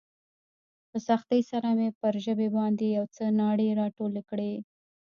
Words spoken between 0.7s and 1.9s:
په سختۍ سره مې